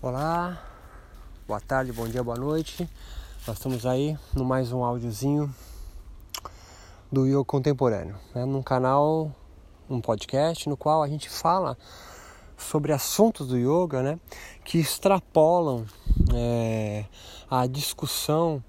[0.00, 0.64] Olá,
[1.44, 2.88] boa tarde, bom dia, boa noite.
[3.44, 5.52] Nós estamos aí no mais um áudiozinho
[7.10, 8.44] do Yoga Contemporâneo, né?
[8.44, 9.34] num canal,
[9.90, 11.76] um podcast no qual a gente fala
[12.56, 14.20] sobre assuntos do yoga né?
[14.64, 15.84] que extrapolam
[16.32, 17.04] é,
[17.50, 18.62] a discussão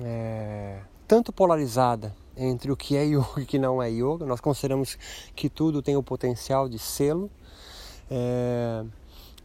[0.00, 4.24] é, tanto polarizada entre o que é yoga e o que não é yoga.
[4.24, 4.96] Nós consideramos
[5.34, 7.30] que tudo tem o potencial de selo.
[8.10, 8.86] É,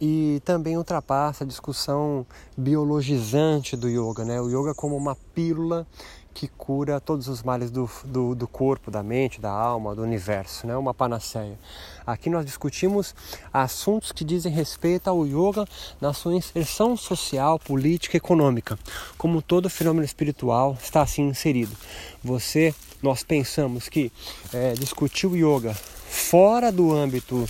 [0.02, 2.26] e também ultrapassa a discussão
[2.58, 4.42] biologizante do yoga, né?
[4.42, 5.86] O yoga como uma pílula
[6.34, 10.66] que cura todos os males do, do, do, corpo, da mente, da alma, do universo,
[10.66, 10.76] né?
[10.78, 11.60] uma panaceia.
[12.08, 13.14] Aqui nós discutimos
[13.54, 15.68] assuntos que dizem respeito ao yoga
[16.00, 18.80] na sua inserção social, política e econômica.
[19.18, 21.76] Como todo fenômeno espiritual está assim inserido.
[22.24, 24.12] Você, nós pensamos que
[24.54, 27.46] é, discutir o yoga fora do âmbito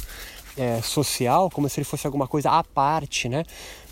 [0.57, 3.43] é, social, como se ele fosse alguma coisa à parte, né?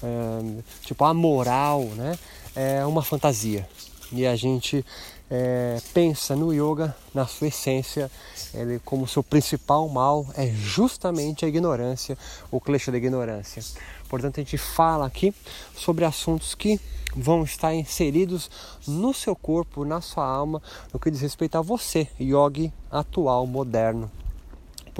[0.04, 2.18] É, tipo a moral, né?
[2.55, 3.68] É uma fantasia.
[4.12, 4.84] E a gente
[5.30, 8.10] é, pensa no yoga, na sua essência,
[8.54, 12.18] ele como seu principal mal é justamente a ignorância,
[12.49, 13.63] o clichê da ignorância.
[14.07, 15.34] Portanto, a gente fala aqui
[15.76, 16.80] sobre assuntos que
[17.15, 18.49] vão estar inseridos
[18.87, 24.10] no seu corpo, na sua alma, no que diz respeito a você, yogi atual, moderno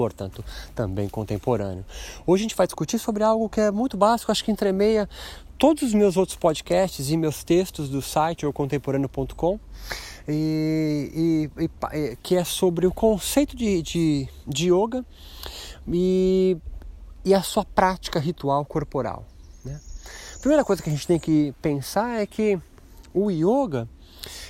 [0.00, 0.42] portanto,
[0.74, 1.84] também contemporâneo.
[2.26, 5.06] Hoje a gente vai discutir sobre algo que é muito básico, acho que entremeia
[5.58, 9.60] todos os meus outros podcasts e meus textos do site oucontemporâneo.com
[10.26, 15.04] e, e, e, que é sobre o conceito de, de, de yoga
[15.86, 16.56] e,
[17.22, 19.26] e a sua prática ritual corporal.
[19.62, 19.78] Né?
[20.34, 22.58] A primeira coisa que a gente tem que pensar é que
[23.12, 23.86] o yoga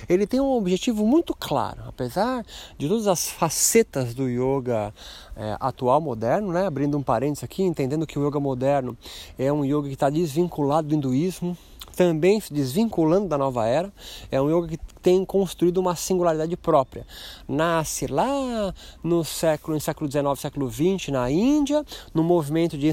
[0.07, 2.45] ele tem um objetivo muito claro, apesar
[2.77, 4.93] de todas as facetas do yoga
[5.35, 6.65] é, atual, moderno, né?
[6.65, 8.97] abrindo um parênteses aqui, entendendo que o yoga moderno
[9.37, 11.57] é um yoga que está desvinculado do hinduísmo,
[11.95, 13.91] também se desvinculando da nova era,
[14.31, 17.05] é um yoga que tem construído uma singularidade própria.
[17.47, 18.73] Nasce lá
[19.03, 22.91] no século, século XIX, século XX, na Índia, no movimento de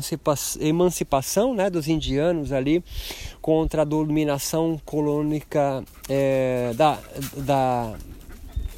[0.61, 2.83] emancipação né, dos indianos ali
[3.41, 6.99] contra a dominação colônica é, da,
[7.37, 7.95] da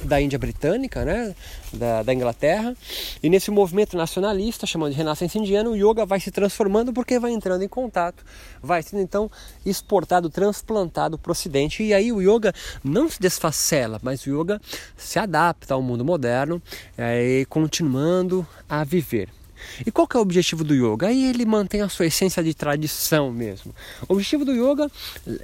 [0.03, 1.35] da Índia Britânica, né,
[1.73, 2.75] da, da, Inglaterra.
[3.21, 7.31] E nesse movimento nacionalista, chamado de Renascença Indiana, o yoga vai se transformando porque vai
[7.31, 8.23] entrando em contato,
[8.61, 9.29] vai sendo então
[9.65, 11.83] exportado, transplantado para o Ocidente.
[11.83, 12.53] E aí o yoga
[12.83, 14.61] não se desfacela, mas o yoga
[14.97, 16.61] se adapta ao mundo moderno,
[16.97, 19.40] é, continuando a viver.
[19.85, 21.07] E qual que é o objetivo do yoga?
[21.07, 23.73] Aí ele mantém a sua essência de tradição mesmo.
[24.07, 24.89] O objetivo do yoga,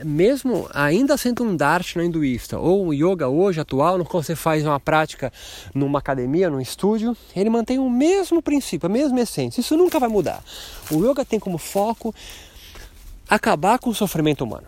[0.03, 4.65] mesmo ainda sendo um darshana hinduísta, ou um yoga hoje atual, no qual você faz
[4.65, 5.31] uma prática
[5.73, 9.61] numa academia, num estúdio, ele mantém o mesmo princípio, a mesma essência.
[9.61, 10.43] Isso nunca vai mudar.
[10.91, 12.13] O yoga tem como foco
[13.29, 14.67] acabar com o sofrimento humano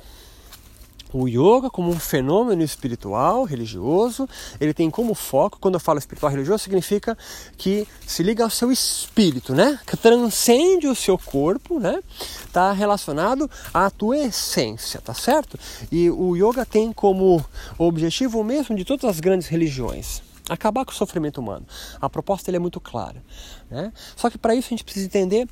[1.11, 4.27] o yoga como um fenômeno espiritual, religioso,
[4.59, 7.17] ele tem como foco, quando eu falo espiritual religioso, significa
[7.57, 9.79] que se liga ao seu espírito, né?
[9.85, 11.99] Que transcende o seu corpo, né?
[12.45, 15.57] Está relacionado à tua essência, tá certo?
[15.91, 17.43] E o yoga tem como
[17.77, 21.65] objetivo o mesmo de todas as grandes religiões, acabar com o sofrimento humano.
[21.99, 23.23] A proposta é muito clara,
[23.69, 23.91] né?
[24.15, 25.47] Só que para isso a gente precisa entender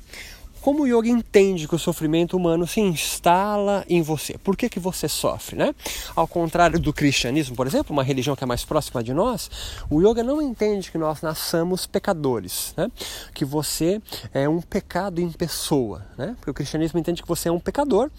[0.68, 4.36] como o yoga entende que o sofrimento humano se instala em você?
[4.36, 5.74] Por que, que você sofre, né?
[6.14, 9.50] Ao contrário do cristianismo, por exemplo, uma religião que é mais próxima de nós,
[9.88, 12.90] o yoga não entende que nós nasçamos pecadores, né?
[13.32, 13.98] Que você
[14.34, 16.36] é um pecado em pessoa, né?
[16.36, 18.10] Porque o cristianismo entende que você é um pecador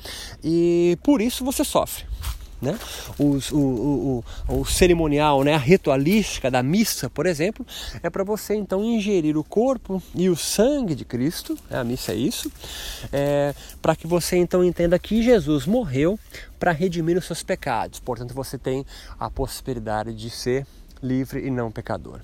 [0.44, 2.04] e por isso você sofre.
[2.62, 2.78] Né?
[3.18, 5.54] Os, o, o, o, o, cerimonial, né?
[5.54, 7.66] a ritualística da missa, por exemplo,
[8.04, 11.80] é para você então ingerir o corpo e o sangue de Cristo, né?
[11.80, 12.52] a missa é isso,
[13.14, 16.20] é, para que você então entenda que Jesus morreu
[16.60, 18.86] para redimir os seus pecados, portanto você tem
[19.18, 20.68] a possibilidade de ser
[21.02, 22.20] livre e não pecador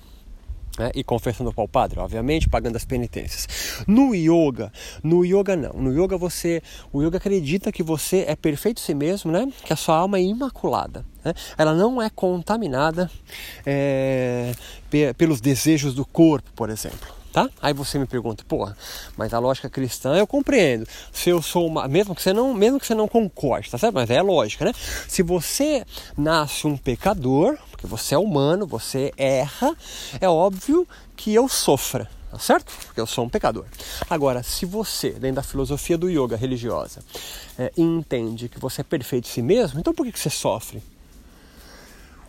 [0.78, 0.90] né?
[0.94, 3.84] e confessando para o padre, obviamente, pagando as penitências.
[3.86, 4.72] No yoga,
[5.02, 5.72] no yoga não.
[5.72, 6.62] No yoga você,
[6.92, 9.50] o yoga acredita que você é perfeito em si mesmo, né?
[9.64, 11.04] Que a sua alma é imaculada.
[11.24, 11.34] Né?
[11.56, 13.10] Ela não é contaminada
[13.64, 14.52] é,
[15.16, 17.15] pelos desejos do corpo, por exemplo.
[17.36, 17.50] Tá?
[17.60, 18.66] Aí você me pergunta, pô,
[19.14, 20.88] mas a lógica cristã eu compreendo.
[21.12, 23.92] Se eu sou uma, mesmo que você não, mesmo que você não concorde, tá certo?
[23.92, 24.72] Mas é lógica, né?
[25.06, 25.84] Se você
[26.16, 29.76] nasce um pecador, porque você é humano, você erra,
[30.18, 32.72] é óbvio que eu sofra, tá certo?
[32.86, 33.66] Porque eu sou um pecador.
[34.08, 37.02] Agora, se você, dentro da filosofia do yoga religiosa,
[37.58, 40.82] é, entende que você é perfeito em si mesmo, então por que, que você sofre?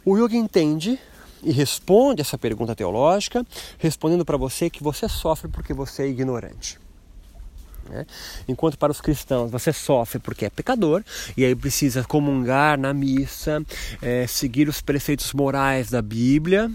[0.03, 0.99] O yoga entende
[1.43, 3.45] e responde essa pergunta teológica,
[3.77, 6.79] respondendo para você que você sofre porque você é ignorante.
[7.89, 8.05] Né?
[8.47, 11.03] Enquanto para os cristãos você sofre porque é pecador
[11.35, 13.63] e aí precisa comungar na missa,
[14.01, 16.71] é, seguir os preceitos morais da Bíblia.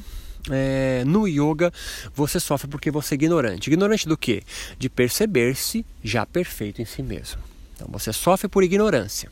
[0.51, 1.73] É, no yoga
[2.17, 3.69] você sofre porque você é ignorante.
[3.69, 4.43] Ignorante do que?
[4.77, 7.41] De perceber-se já perfeito em si mesmo.
[7.77, 9.31] Então você sofre por ignorância.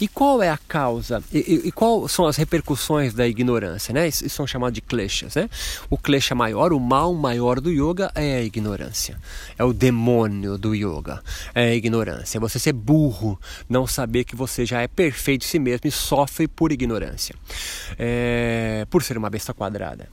[0.00, 1.22] E qual é a causa?
[1.32, 3.92] E, e, e qual são as repercussões da ignorância?
[3.92, 4.08] Né?
[4.08, 5.34] Isso são chamados de kleshas.
[5.34, 5.48] Né?
[5.88, 9.18] O klesha maior, o mal maior do yoga é a ignorância.
[9.58, 11.22] É o demônio do yoga.
[11.54, 12.38] É a ignorância.
[12.38, 15.90] É você ser burro, não saber que você já é perfeito em si mesmo e
[15.90, 17.34] sofre por ignorância.
[17.98, 20.08] É, por ser uma besta quadrada.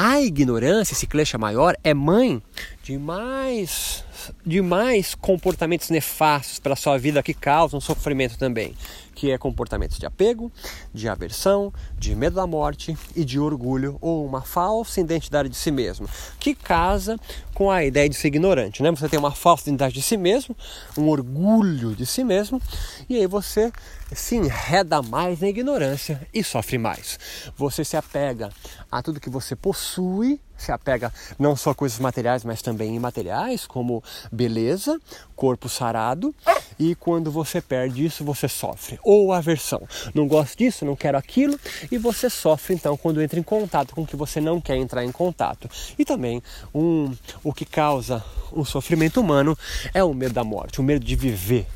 [0.00, 2.40] A ignorância, esse klesha maior, é mãe
[2.84, 4.04] de mais
[4.46, 8.76] de mais comportamentos nefastos para a sua vida que causam sofrimento também,
[9.18, 10.50] que é comportamentos de apego,
[10.94, 15.72] de aversão, de medo da morte e de orgulho ou uma falsa identidade de si
[15.72, 17.18] mesmo, que casa
[17.52, 18.92] com a ideia de ser ignorante, né?
[18.92, 20.56] Você tem uma falsa identidade de si mesmo,
[20.96, 22.62] um orgulho de si mesmo,
[23.08, 23.72] e aí você
[24.12, 27.18] se enreda mais na ignorância e sofre mais.
[27.56, 28.50] Você se apega
[28.88, 33.66] a tudo que você possui se apega não só a coisas materiais, mas também imateriais,
[33.66, 35.00] como beleza,
[35.34, 36.34] corpo sarado,
[36.78, 38.98] e quando você perde isso, você sofre.
[39.02, 39.80] Ou aversão.
[40.12, 41.58] Não gosto disso, não quero aquilo,
[41.90, 45.04] e você sofre então quando entra em contato com o que você não quer entrar
[45.04, 45.70] em contato.
[45.98, 46.42] E também
[46.74, 48.22] um, o que causa
[48.52, 49.56] um sofrimento humano
[49.94, 51.66] é o medo da morte, o medo de viver,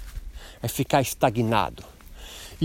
[0.61, 1.92] é ficar estagnado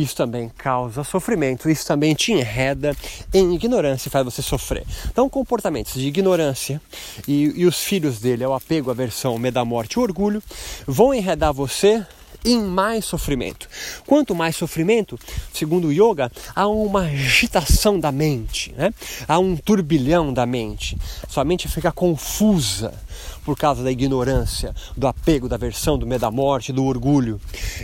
[0.02, 2.96] isso também causa sofrimento, isso também te enreda
[3.34, 4.86] em ignorância e faz você sofrer.
[5.10, 6.80] Então, comportamentos de ignorância
[7.28, 10.42] e, e os filhos dele, é o apego, aversão, medo da morte e orgulho,
[10.86, 12.06] vão enredar você
[12.46, 13.68] em mais sofrimento.
[14.06, 15.20] Quanto mais sofrimento,
[15.52, 18.94] segundo o yoga, há uma agitação da mente, né?
[19.28, 20.98] há um turbilhão da mente.
[21.28, 22.94] Sua mente fica confusa
[23.48, 27.40] por causa da ignorância, do apego, da aversão, do medo da morte, do orgulho.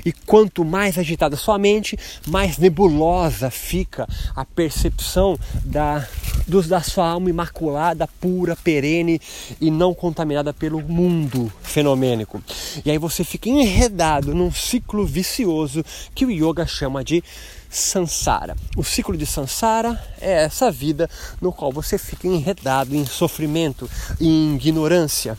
[0.06, 4.06] E quanto mais agitada sua mente, mais nebulosa fica
[4.36, 6.06] a percepção da,
[6.46, 9.22] dos, da sua alma imaculada, pura, perene
[9.62, 12.44] e não contaminada pelo mundo fenomênico.
[12.84, 15.82] E aí você fica enredado num ciclo vicioso
[16.14, 17.24] que o yoga chama de
[17.70, 18.58] Sansara.
[18.76, 21.10] O ciclo de Sansara é essa vida
[21.42, 23.90] no qual você fica enredado em sofrimento,
[24.20, 25.38] em ignorância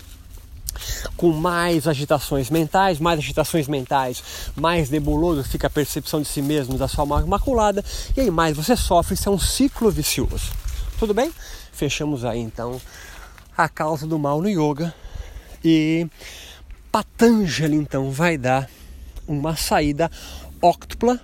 [1.17, 4.23] com mais agitações mentais, mais agitações mentais,
[4.57, 7.85] mais nebuloso fica a percepção de si mesmo, da sua alma imaculada,
[8.17, 10.53] e aí mais você sofre, isso é um ciclo vicioso.
[10.99, 11.33] Tudo bem?
[11.73, 12.81] Fechamos aí então
[13.57, 14.95] a causa do mal no yoga
[15.65, 16.07] e
[16.91, 18.69] Patanjali então vai dar
[19.27, 20.11] uma saída
[20.65, 21.21] óctupla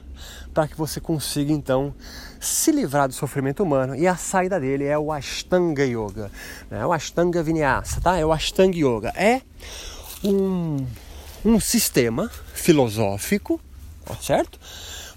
[0.52, 1.94] para que você consiga então
[2.38, 6.30] se livrar do sofrimento humano e a saída dele é o Ashtanga Yoga,
[6.70, 6.84] né?
[6.84, 8.18] o Ashtanga Vinyasa, tá?
[8.18, 9.40] É o Ashtanga Yoga, é
[10.22, 10.84] um,
[11.42, 13.58] um sistema filosófico,
[14.04, 14.58] tá certo?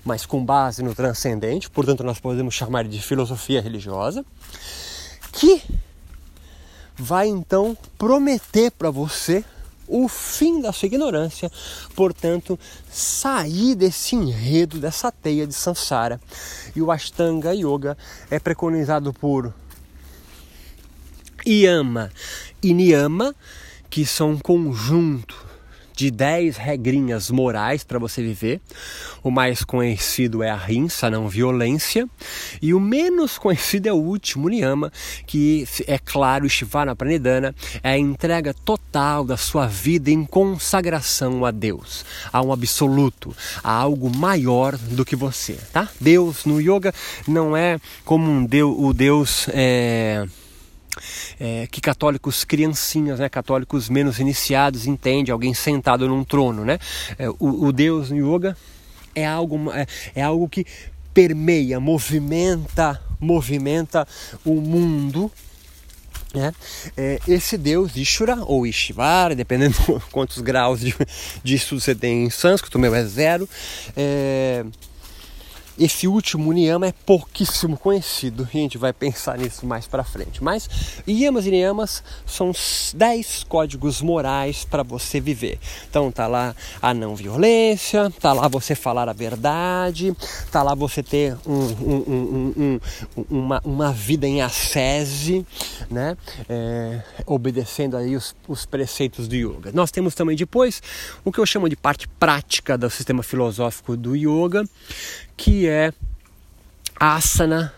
[0.05, 4.25] Mas com base no transcendente, portanto nós podemos chamar de filosofia religiosa,
[5.33, 5.61] que
[6.95, 9.43] vai então prometer para você
[9.95, 11.51] o fim da sua ignorância,
[11.95, 12.59] portanto,
[12.89, 16.19] sair desse enredo, dessa teia de samsara.
[16.75, 17.95] E o Ashtanga Yoga
[18.31, 19.53] é preconizado por
[21.45, 22.09] Yama
[22.63, 23.35] e Niyama,
[23.87, 25.52] que são um conjunto
[25.95, 28.61] de 10 regrinhas morais para você viver.
[29.23, 32.07] O mais conhecido é a rinça, não violência.
[32.61, 34.91] E o menos conhecido é o último, Niyama,
[35.25, 41.51] que é claro, Shivana Pranidhana, é a entrega total da sua vida em consagração a
[41.51, 45.89] Deus, a um absoluto, a algo maior do que você, tá?
[45.99, 46.93] Deus no yoga
[47.27, 50.25] não é como um Deus, o Deus é
[51.39, 56.79] é, que católicos criancinhas, né, católicos menos iniciados entendem, alguém sentado num trono, né?
[57.17, 58.57] É, o, o, Deus no yoga
[59.15, 59.85] é algo, é,
[60.15, 60.65] é algo que
[61.13, 64.07] permeia, movimenta, movimenta
[64.43, 65.31] o mundo
[66.35, 66.51] é,
[66.97, 69.75] é, esse deus Ishvara ou Ishvara, dependendo
[70.11, 70.95] quantos graus de,
[71.43, 73.47] de estudo você tem em sânscrito, o meu é zero,
[73.95, 74.65] é,
[75.77, 80.43] esse último Niyama é pouquíssimo conhecido a gente vai pensar nisso mais para frente.
[80.43, 80.69] Mas
[81.07, 82.51] Yamas e Niyamas são
[82.93, 85.59] 10 códigos morais para você viver.
[85.89, 90.15] Então tá lá a não violência, tá lá você falar a verdade,
[90.51, 92.79] tá lá você ter um, um, um,
[93.29, 95.45] uma, uma vida em ascese,
[95.89, 96.17] né?
[96.47, 99.71] É, obedecendo aí os, os preceitos do yoga.
[99.73, 100.81] Nós temos também depois
[101.23, 104.63] o que eu chamo de parte prática do sistema filosófico do yoga,
[105.35, 105.91] que é
[106.99, 107.73] asana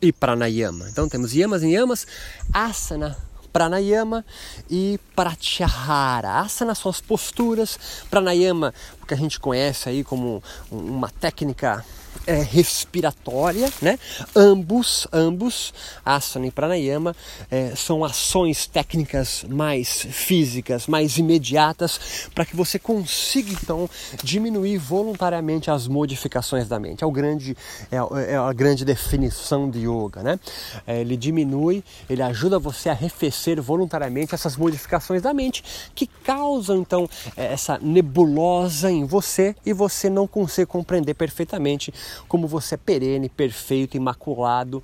[0.00, 0.88] e pranayama.
[0.88, 2.06] Então temos yamas e yamas,
[2.52, 3.16] asana
[3.52, 4.24] pranayama
[4.68, 6.40] e pratyahara.
[6.40, 8.72] Asana são as posturas, pranayama,
[9.02, 11.84] o que a gente conhece aí como uma técnica
[12.26, 13.98] é, respiratória, né?
[14.34, 15.72] Ambos, ambos,
[16.04, 17.14] asana e pranayama,
[17.50, 23.88] é, são ações técnicas mais físicas, mais imediatas, para que você consiga então
[24.22, 27.02] diminuir voluntariamente as modificações da mente.
[27.02, 27.56] É o grande,
[27.90, 27.96] é,
[28.32, 30.38] é a grande definição de yoga, né?
[30.86, 35.64] É, ele diminui, ele ajuda você a arrefecer voluntariamente essas modificações da mente
[35.94, 41.92] que causam então essa nebulosa em você e você não consegue compreender perfeitamente
[42.28, 44.82] como você é perene, perfeito, imaculado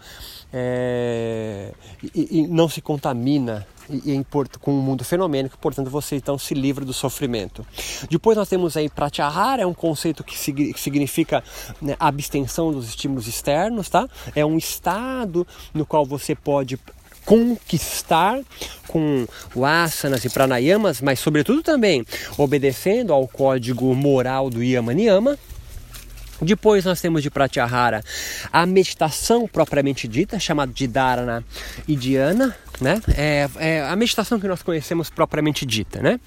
[0.53, 1.73] é,
[2.15, 4.27] e, e, não se contamina e, e,
[4.61, 7.67] com o mundo fenomênico, portanto você então se livra do sofrimento.
[8.11, 10.37] Depois nós temos aí pratyahara, é um conceito que
[10.77, 11.43] significa
[11.81, 14.09] né, abstenção dos estímulos externos, tá?
[14.35, 16.79] É um estado no qual você pode
[17.27, 18.41] conquistar
[18.87, 22.07] com o asanas e pranayamas, mas sobretudo também
[22.39, 25.37] obedecendo ao código moral do yama niyama,
[26.40, 28.02] depois nós temos de Pratyahara
[28.52, 31.45] a meditação propriamente dita, chamada de Dharana
[31.87, 33.00] e Dhyana, né?
[33.16, 36.21] É, é a meditação que nós conhecemos propriamente dita, né?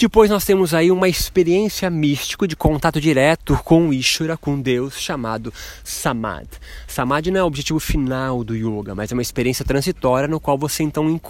[0.00, 5.52] Depois nós temos aí uma experiência mística de contato direto com Ishvara, com Deus, chamado
[5.84, 6.56] Samadhi.
[6.88, 10.56] Samadhi não é o objetivo final do yoga, mas é uma experiência transitória no qual
[10.56, 11.20] você então,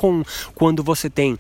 [0.55, 1.37] quando você tem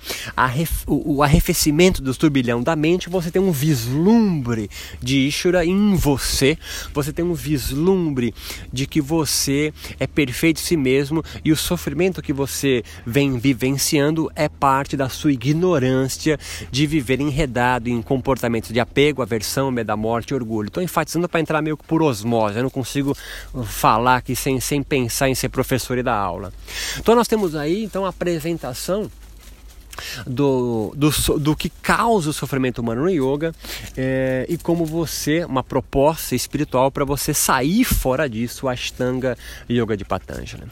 [0.88, 4.68] o arrefecimento do turbilhão da mente, você tem um vislumbre
[5.00, 6.58] de Ishvara em você,
[6.92, 8.34] você tem um vislumbre
[8.72, 14.28] de que você é perfeito em si mesmo e o sofrimento que você vem vivenciando
[14.34, 16.36] é parte da sua ignorância
[16.72, 20.68] de viver enredado em comportamentos de apego, aversão, medo da morte orgulho.
[20.68, 23.16] Estou enfatizando para entrar meio que por osmose, eu não consigo
[23.64, 26.52] falar aqui sem, sem pensar em ser professor e dar aula.
[26.98, 29.10] Então nós temos aí então a apresentação
[30.26, 33.54] do, do, do que causa o sofrimento humano no yoga
[33.96, 39.36] é, e como você, uma proposta espiritual para você sair fora disso, Ashtanga
[39.68, 40.64] Yoga de Patanjali.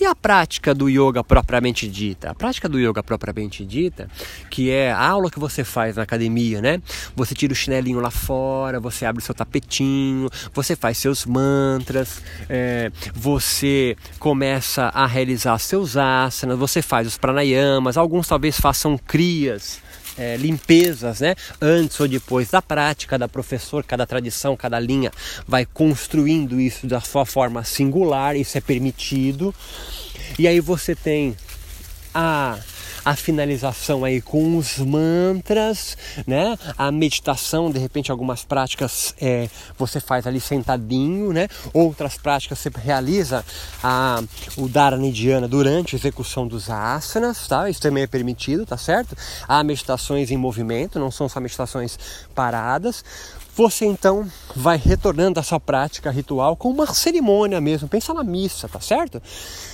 [0.00, 2.30] E a prática do yoga propriamente dita?
[2.30, 4.08] A prática do yoga propriamente dita,
[4.50, 6.80] que é a aula que você faz na academia, né?
[7.14, 12.22] Você tira o chinelinho lá fora, você abre o seu tapetinho, você faz seus mantras,
[12.48, 19.78] é, você começa a realizar seus asanas, você faz os pranayamas, alguns talvez façam crias,
[20.18, 21.34] é, limpezas, né?
[21.60, 25.12] Antes ou depois da prática, cada professor, cada tradição, cada linha
[25.46, 29.54] vai construindo isso da sua forma singular, isso é permitido.
[30.38, 31.36] E aí você tem
[32.14, 32.58] a
[33.06, 35.96] a finalização aí com os mantras,
[36.26, 36.58] né?
[36.76, 39.48] A meditação, de repente algumas práticas é,
[39.78, 41.46] você faz ali sentadinho, né?
[41.72, 43.44] Outras práticas você realiza
[43.80, 44.20] a,
[44.56, 47.70] o Dharana Dhyana durante a execução dos asanas, tá?
[47.70, 49.16] Isso também é permitido, tá certo?
[49.46, 51.96] Há meditações em movimento, não são só meditações
[52.34, 53.04] paradas
[53.56, 58.68] você então vai retornando a sua prática ritual com uma cerimônia mesmo, pensa na missa,
[58.68, 59.22] tá certo?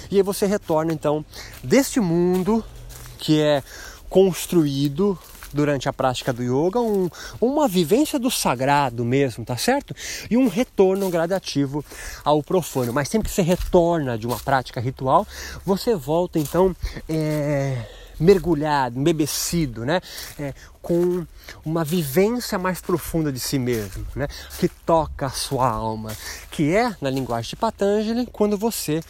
[0.09, 1.25] E aí você retorna então
[1.65, 2.65] deste mundo
[3.23, 3.63] que é
[4.11, 5.17] construído
[5.53, 7.09] durante a prática do yoga, um,
[7.41, 9.95] uma vivência do sagrado mesmo, tá certo?
[10.29, 11.85] E um retorno gradativo
[12.25, 12.93] ao profano.
[12.93, 15.25] Mas sempre que você retorna de uma prática ritual,
[15.65, 16.75] você volta então.
[17.09, 20.01] É mergulhado, embebecido, né?
[20.39, 21.25] É, com
[21.65, 24.27] uma vivência mais profunda de si mesmo, né?
[24.59, 26.11] Que toca a sua alma,
[26.51, 29.01] que é, na linguagem de Patanjali, quando você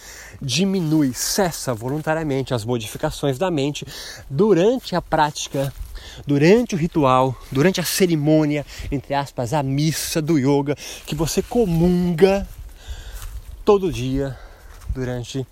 [0.40, 3.87] diminui, cessa voluntariamente as modificações da mente
[4.28, 5.73] durante a prática
[6.26, 10.76] durante o ritual, durante a cerimônia, entre aspas, a missa do yoga,
[11.07, 12.47] que você comunga
[13.64, 14.37] todo dia
[14.95, 15.47] durante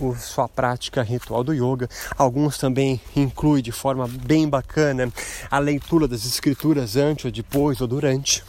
[0.00, 1.88] o, sua prática ritual do yoga.
[2.16, 5.12] Alguns também incluem de forma bem bacana
[5.50, 8.42] a leitura das escrituras antes ou depois ou durante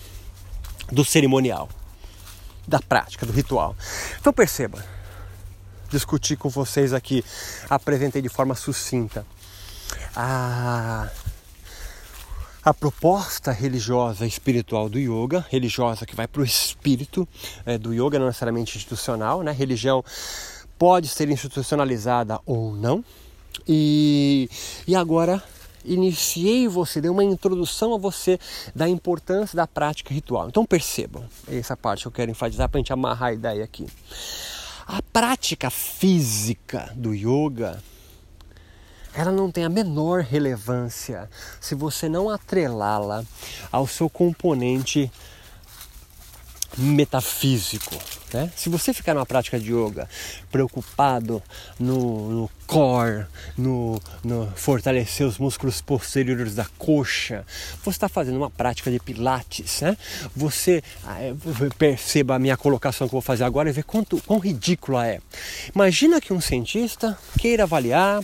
[0.91, 1.69] do cerimonial,
[2.67, 3.75] da prática, do ritual.
[4.19, 4.83] Então perceba,
[5.89, 7.23] discuti com vocês aqui,
[7.69, 9.25] apresentei de forma sucinta
[10.15, 11.09] a
[12.63, 17.27] a proposta religiosa espiritual do yoga, religiosa que vai para o espírito
[17.65, 19.51] é, do yoga, não necessariamente institucional, né?
[19.51, 20.05] Religião
[20.81, 23.05] pode ser institucionalizada ou não.
[23.67, 24.49] E,
[24.87, 25.43] e agora
[25.85, 28.39] iniciei você, dei uma introdução a você
[28.73, 30.47] da importância da prática ritual.
[30.47, 33.85] Então percebam, essa parte que eu quero enfatizar para a gente amarrar a ideia aqui.
[34.87, 37.79] A prática física do yoga,
[39.13, 43.23] ela não tem a menor relevância se você não atrelá-la
[43.71, 45.11] ao seu componente
[46.77, 47.97] metafísico,
[48.33, 48.49] Né?
[48.55, 50.07] Se você ficar numa prática de yoga
[50.49, 51.43] preocupado
[51.77, 53.25] no, no core,
[53.57, 57.45] no, no, fortalecer os músculos posteriores da coxa,
[57.83, 59.81] você está fazendo uma prática de pilates.
[59.81, 59.97] Né?
[60.33, 61.33] Você ah, é,
[61.77, 65.19] perceba a minha colocação que eu vou fazer agora e ver quanto, quão ridícula é.
[65.75, 68.23] Imagina que um cientista queira avaliar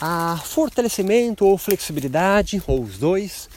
[0.00, 3.50] a fortalecimento ou flexibilidade, ou os dois,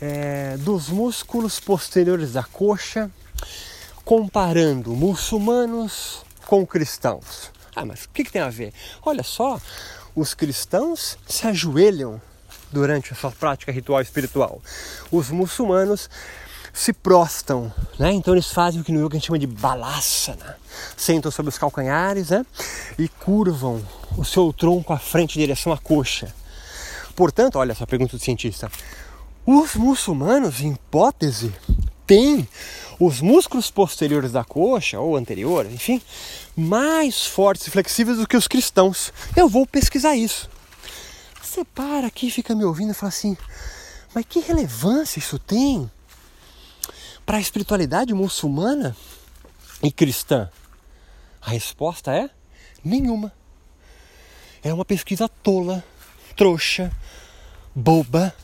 [0.00, 3.10] é, dos músculos posteriores da coxa
[4.06, 7.50] comparando muçulmanos com cristãos.
[7.74, 8.72] Ah, mas o que, que tem a ver?
[9.04, 9.60] Olha só,
[10.14, 12.22] os cristãos se ajoelham
[12.70, 14.62] durante a sua prática ritual espiritual.
[15.10, 16.08] Os muçulmanos
[16.72, 18.12] se prostam, né?
[18.12, 20.56] Então eles fazem o que no yoga a gente chama de balasana.
[20.96, 22.46] Sentam sobre os calcanhares, né?
[22.96, 23.84] E curvam
[24.16, 26.32] o seu tronco à frente em direção à coxa.
[27.16, 28.70] Portanto, olha essa pergunta do cientista.
[29.44, 31.52] Os muçulmanos, em hipótese,
[32.06, 32.48] têm
[32.98, 36.00] os músculos posteriores da coxa, ou anteriores, enfim,
[36.56, 39.12] mais fortes e flexíveis do que os cristãos.
[39.36, 40.48] Eu vou pesquisar isso.
[41.42, 43.36] Você para aqui, fica me ouvindo e fala assim:
[44.16, 45.90] mas que relevância isso tem
[47.26, 48.96] para a espiritualidade muçulmana
[49.82, 50.48] e cristã?
[51.42, 52.30] A resposta é
[52.82, 53.30] nenhuma.
[54.62, 55.84] É uma pesquisa tola,
[56.34, 56.90] trouxa,
[57.74, 58.34] boba.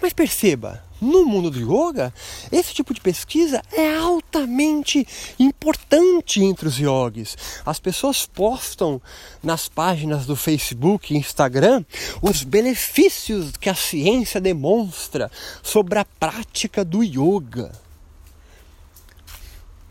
[0.00, 2.12] Mas perceba, no mundo do yoga,
[2.50, 5.06] esse tipo de pesquisa é altamente
[5.38, 7.36] importante entre os yogis.
[7.64, 9.00] As pessoas postam
[9.42, 11.84] nas páginas do Facebook e Instagram
[12.20, 15.30] os benefícios que a ciência demonstra
[15.62, 17.72] sobre a prática do yoga.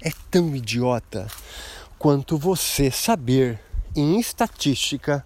[0.02, 1.28] É tão idiota
[1.98, 3.60] quanto você saber
[3.96, 5.26] em estatística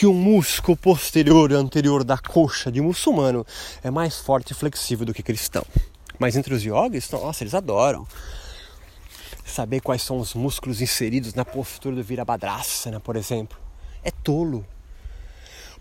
[0.00, 3.46] que o músculo posterior e anterior da coxa de muçulmano
[3.82, 5.62] é mais forte e flexível do que cristão.
[6.18, 8.08] Mas entre os yogis, nossa, eles adoram
[9.44, 13.58] saber quais são os músculos inseridos na postura do Virabhadrasana, por exemplo.
[14.02, 14.64] É tolo.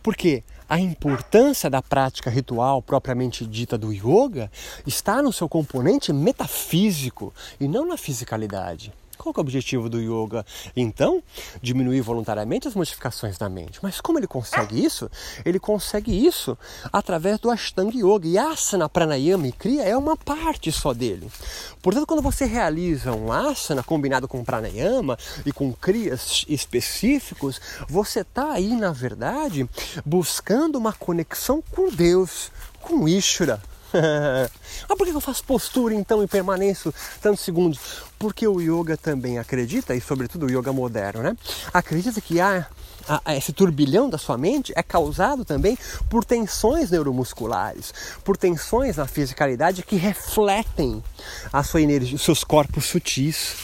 [0.03, 4.51] Porque a importância da prática ritual propriamente dita do yoga
[4.85, 8.91] está no seu componente metafísico e não na fisicalidade.
[9.19, 10.45] Qual é o objetivo do yoga?
[10.73, 11.21] Então,
[11.61, 13.77] diminuir voluntariamente as modificações da mente.
[13.83, 15.11] Mas como ele consegue isso?
[15.43, 16.57] Ele consegue isso
[16.91, 18.25] através do Ashtanga Yoga.
[18.25, 21.29] E asana, pranayama e kriya é uma parte só dele.
[21.81, 28.53] Portanto, quando você realiza um asana combinado com pranayama e com kriyas específicos, você está
[28.53, 29.69] aí, na verdade,
[30.05, 33.61] buscando uma conexão com Deus, com Ishvara,
[34.87, 37.79] ah, por que eu faço postura então e permaneço tantos segundos?
[38.17, 41.35] Porque o yoga também acredita, e sobretudo o yoga moderno, né?
[41.73, 42.67] Acredita que há
[43.35, 45.77] esse turbilhão da sua mente é causado também
[46.09, 47.91] por tensões neuromusculares,
[48.23, 51.03] por tensões na fisicalidade que refletem
[51.51, 53.55] a sua energia, os seus corpos sutis.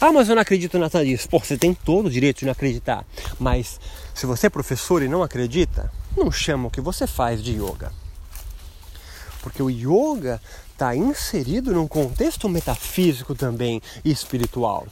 [0.00, 1.28] Ah, mas eu não acredito nada disso.
[1.28, 3.04] Pô, você tem todo o direito de não acreditar.
[3.40, 3.80] Mas
[4.14, 7.90] se você é professor e não acredita, não chama o que você faz de yoga
[9.46, 14.88] porque o yoga está inserido num contexto metafísico também e espiritual.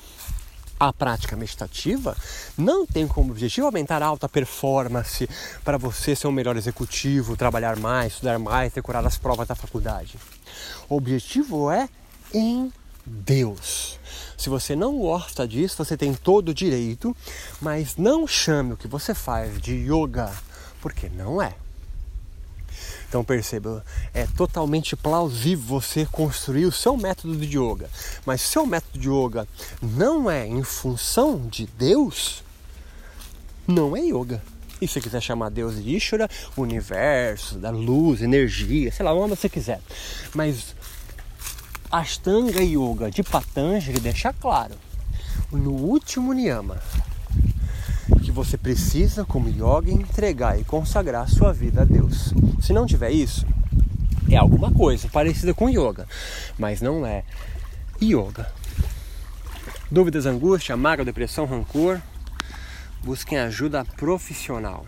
[0.79, 2.17] A prática meditativa
[2.57, 5.29] não tem como objetivo aumentar a alta performance
[5.65, 10.17] para você ser um melhor executivo, trabalhar mais, estudar mais, decorar as provas da faculdade.
[10.89, 11.89] O objetivo é
[12.33, 12.73] em
[13.05, 13.99] Deus.
[14.39, 17.15] Se você não gosta disso, você tem todo o direito,
[17.61, 20.33] mas não chame o que você faz de yoga,
[20.81, 21.57] porque não é.
[23.15, 27.89] Então perceba, é totalmente plausível você construir o seu método de yoga,
[28.27, 29.47] mas seu método de yoga
[29.81, 32.43] não é em função de Deus,
[33.69, 34.43] não é yoga.
[34.81, 39.37] E se você quiser chamar Deus de Ishvara, universo, da luz, energia, sei lá, onde
[39.37, 39.81] você quiser.
[40.35, 40.75] Mas
[41.93, 44.75] Ashtanga Yoga de Patanjali deixa claro,
[45.53, 46.83] no último niyama,
[48.35, 52.35] você precisa, como yoga, entregar e consagrar sua vida a Deus.
[52.61, 53.47] Se não tiver isso,
[54.29, 56.05] é alguma coisa parecida com yoga,
[56.59, 57.23] mas não é
[58.03, 58.53] yoga.
[59.89, 62.01] Dúvidas, angústia, mágoa, depressão, rancor,
[63.05, 64.85] busquem ajuda profissional.